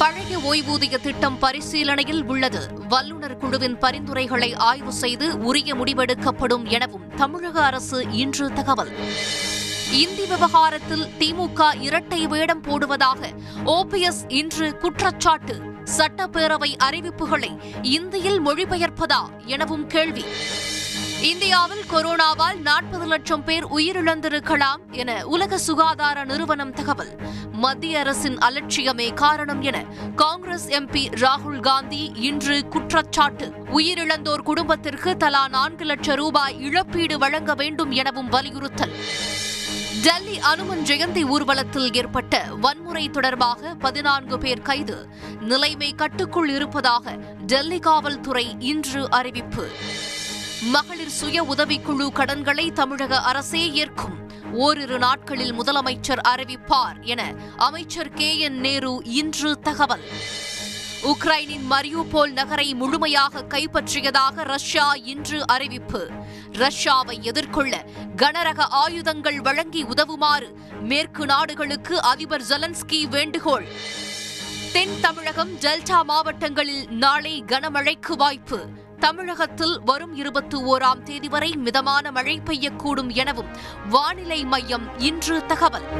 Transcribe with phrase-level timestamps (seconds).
[0.00, 2.68] பழைய ஓய்வூதிய திட்டம் பரிசீலனையில் உள்ளது.
[2.88, 8.92] வல்லுநர் குழுவின் பரிந்துரைகளை ஆய்வு செய்து உரிய முடிவெடுக்கப்படும் எனவும் தமிழக அரசு இன்று தகவல்.
[9.92, 13.32] இந்தி விவகாரத்தில் திமுக இரட்டை வேடம் போடுவதாக
[13.64, 15.60] ஓபிஎஸ் இன்று குற்றச்சாட்டு.
[15.96, 20.24] சட்டப்பேரவை அறிவிப்புகளை இந்தியில் மொழிபெயர்ப்பதா எனவும் கேள்வி.
[21.22, 27.18] இந்தியாவில் கொரோனாவால் நாற்பது லட்சம் பேர் உயிரிழந்திருக்கலாம் என உலக சுகாதார நிறுவனம் தகவல்.
[27.52, 29.84] மத்திய அரசின் அலட்சியமே காரணம் என
[30.16, 33.52] காங்கிரஸ் எம்பி ராகுல் காந்தி இன்று குற்றச்சாட்டு.
[33.72, 38.92] உயிரிழந்தோர் குடும்பத்திற்கு தலா நான்கு லட்சம் ரூபாய் இழப்பீடு வழங்க வேண்டும் எனவும் வலியுறுத்தல்.
[40.02, 45.08] டெல்லி அனுமன் ஜெயந்தி ஊர்வலத்தில் ஏற்பட்ட வன்முறை தொடர்பாக பதினான்கு பேர் கைது.
[45.40, 47.10] நிலைமை கட்டுக்குள் இருப்பதாக
[47.46, 49.68] டெல்லி காவல்துறை இன்று அறிவிப்பு.
[50.62, 54.30] மகளிர் சுய உதவிக்குழு கடன்களை தமிழக அரசே ஏற்கும்.
[54.52, 60.02] ஓரிரு நாட்களில் முதலமைச்சர் அறிவிப்பார் என அமைச்சர் கே என் நேரு இன்று தகவல்.
[61.02, 66.10] உக்ரைனின் மரியூபோல் நகரை முழுமையாக கைப்பற்றியதாக ரஷ்யா இன்று அறிவிப்பு.
[66.52, 67.84] ரஷ்யாவை எதிர்கொள்ள
[68.16, 73.66] கனரக ஆயுதங்கள் வழங்கி உதவுமாறு மேற்கு நாடுகளுக்கு அதிபர் ஜெலன்ஸ்கி வேண்டுகோள்.
[74.72, 78.79] தென் தமிழகம் டெல்டா மாவட்டங்களில் நாளை கனமழைக்கு வாய்ப்பு.
[79.00, 83.48] தமிழகத்தில் வரும் இருபத்தி ஓராம் தேதி வரை மிதமான மழை பெய்யக்கூடும் எனவும்
[83.90, 85.96] வானிலை மையம் இன்று தகவல்.